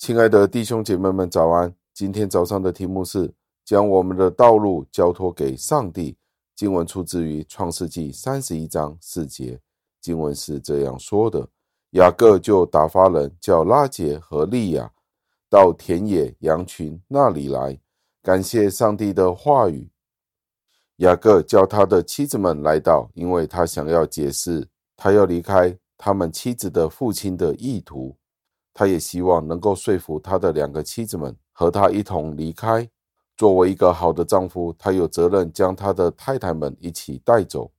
[0.00, 1.74] 亲爱的弟兄姐妹们，早安！
[1.92, 3.30] 今天早上的题目是
[3.66, 6.16] 将我们的道路交托给上帝。
[6.56, 9.60] 经文出自于创世纪三十一章四节，
[10.00, 11.46] 经文是这样说的：
[11.90, 14.90] 雅各就打发人叫拉结和利亚
[15.50, 17.78] 到田野羊群那里来，
[18.22, 19.90] 感谢上帝的话语。
[20.96, 28.16] 雅各叫他的妻子们来到，因为他想要解释他要离开他们妻子的父亲的意图。
[28.72, 32.88] 他也希望能够说服他的两个妻子们和他一同离开。
[33.36, 37.70] 作为一个好的丈夫，他有责任将他的太太们一起带走，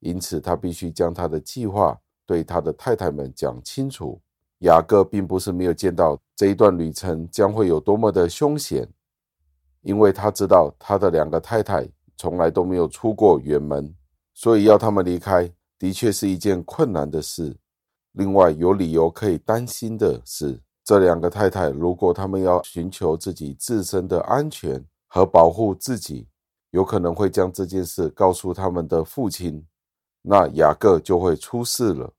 [0.00, 4.20] 因此他必须将他的计划对他的太太们讲清楚。
[4.58, 8.86] 雅各并不是没有见到这一段旅程将会有多么的凶险，
[9.80, 13.92] 因为他知道他的两个太太从来都没有出过远门，
[14.34, 17.56] 所以要他们离开的确是一件困难的事。
[18.12, 26.28] 另外，有理由可以担心的是，这两个太太如果他们要寻求自己自身的安全和保护自己，
[26.72, 29.66] 有可能会将这件事告诉他们的父亲，
[30.20, 32.12] 那雅各就会出事了。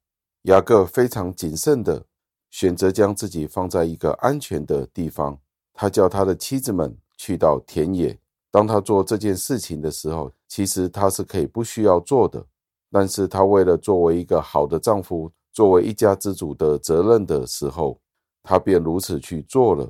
[0.44, 2.03] 雅各非常谨慎地
[2.50, 5.39] 选择将自己放在一个安全的地方，
[5.73, 8.17] 他叫他的妻子们去到田野。
[8.50, 12.44] 当他做这件事情的时候，其实他是可以不需要做的，
[12.91, 15.31] 但是他为了作为一个好的丈夫。
[15.53, 17.99] 作为一家之主的责任的时候，
[18.41, 19.89] 他便如此去做了。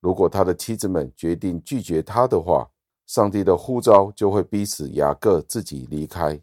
[0.00, 2.68] 如果他的妻子们决定拒绝他的话，
[3.06, 6.40] 上帝的呼召就会逼使雅各自己离开。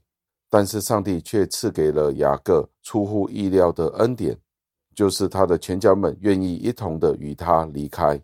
[0.50, 4.38] 但是上帝却赐给了雅各出乎意料的恩典，
[4.96, 8.22] 就是他的全家们愿意一同的与他离开。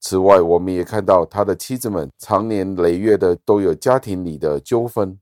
[0.00, 5.18] 此外，我们也看到他的妻子们长年累月的都有家庭里的纠纷，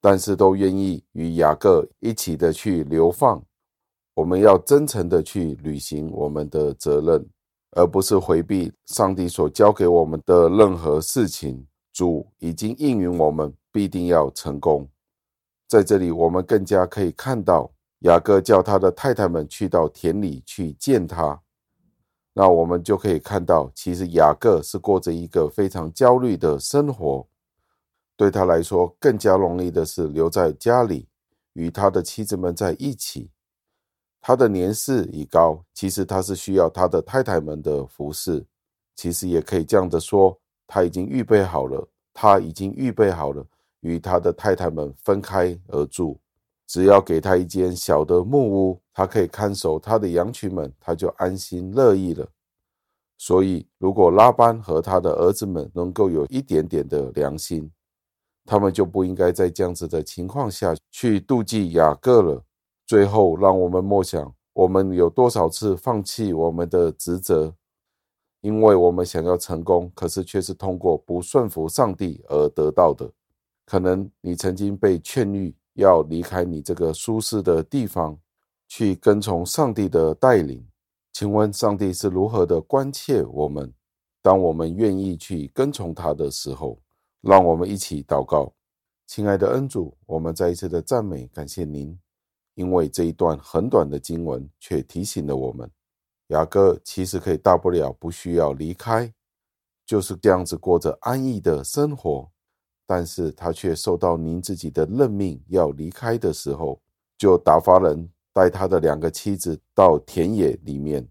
[0.00, 3.42] 但是都愿意与雅各一起的去流放。
[4.20, 7.26] 我们要真诚地去履行我们的责任，
[7.70, 11.66] 而不是回避上帝所交给我们的任何事情。
[11.90, 14.86] 主已经应允我们必定要成功。
[15.66, 21.40] 在这里，我们更加可以看到雅各叫他的太太们去到田里去见他。
[22.34, 27.26] 那我们就可以看到，其实雅各是过着一个非常焦虑的生活。
[28.18, 31.08] 对他来说，更加容易的是留在家里，
[31.54, 33.30] 与他的妻子们在一起。
[34.20, 38.44] 他的年事已高，其实他是需要他的太太们的服侍。
[38.94, 43.42] 其实也可以这样的说，他已经预备好了，他已经预备好了
[43.80, 46.18] 与他的太太们分开而住。
[46.66, 52.28] 只要给他一间小的木屋，他可以看守他的羊群们，他就安心乐意了。
[53.16, 57.70] 所以，如果拉班和他的儿子们能够有一点点的良心，
[58.44, 62.44] 他们就不应该在这样子的情况下去妒忌雅各了。
[62.90, 67.54] 最后，让我们默想：我们有多少次放弃我们的职责，
[68.40, 73.08] 因为我们想要成功，可是却是通过不顺服上帝而得到的。
[73.64, 78.18] 可能你曾经被劝喻要离开你这个舒适的地方，
[78.66, 80.66] 去跟从上帝的带领。
[81.12, 83.72] 请问上帝是如何的关切我们？
[84.20, 86.76] 当我们愿意去跟从他的时候，
[87.20, 88.52] 让我们一起祷告：
[89.06, 91.96] 亲爱的恩主，我们再一次的赞美感谢您。
[92.54, 95.70] 因为这一段很短的经文，却提醒了我们，
[96.28, 99.12] 雅各其实可以大不了不需要离开，
[99.86, 102.28] 就是这样子过着安逸的生活。
[102.86, 106.80] 但是他却受到您自己的任命要离开的时候，
[107.16, 111.06] 就打发人带他的两个妻子到田野里面。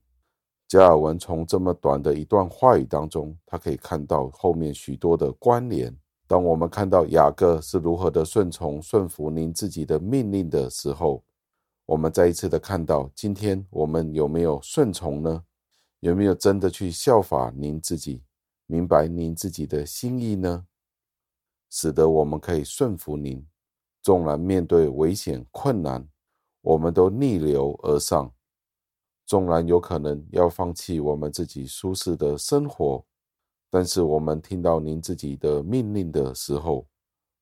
[0.67, 5.95] 加尔文从这么短的一段话语当中，他可以看到后面许多的关联。
[6.27, 11.23] 当我们看到雅各是如何的顺从顺服您自己的命令的时候，
[11.89, 15.43] 我们再一次的看到，今天我们有没有顺从呢？
[16.01, 18.21] 有没有真的去效法您自己，
[18.67, 20.67] 明白您自己的心意呢？
[21.71, 23.43] 使得我们可以顺服您，
[24.03, 26.07] 纵然面对危险困难，
[26.61, 28.31] 我们都逆流而上；
[29.25, 33.03] 纵然有可能要放弃我们自己舒适的生活，
[33.67, 36.85] 但是我们听到您自己的命令的时候，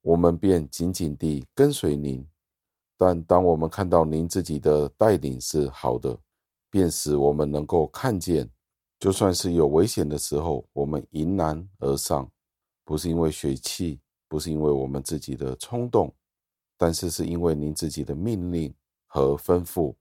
[0.02, 2.26] 我们便紧紧地跟随您。
[2.98, 6.20] 但当我们看到您自己的带领是好的，
[6.70, 8.50] 便使我们能够看见，
[9.00, 12.30] 就算是有危险的时候，我们迎难而上，
[12.84, 16.12] 不是因为血气，不是因为我们自己的冲动，
[16.76, 18.74] 但是是因为您自己的命令
[19.06, 19.94] 和吩咐。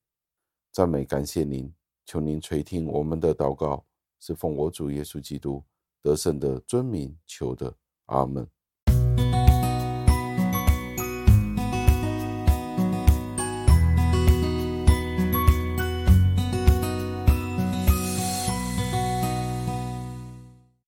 [0.72, 1.72] 赞美感谢您，
[2.06, 3.84] 求您垂听我们的祷告，
[4.20, 5.62] 是奉我主耶稣基督
[6.02, 7.74] 得胜的尊名求的，
[8.06, 8.48] 阿门。